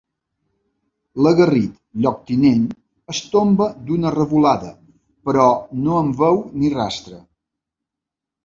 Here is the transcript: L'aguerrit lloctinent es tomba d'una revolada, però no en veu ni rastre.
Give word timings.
L'aguerrit 1.25 1.75
lloctinent 2.05 2.63
es 3.15 3.21
tomba 3.35 3.67
d'una 3.91 4.15
revolada, 4.17 4.73
però 5.29 5.47
no 5.85 6.01
en 6.07 6.11
veu 6.23 6.45
ni 6.63 6.73
rastre. 6.79 7.21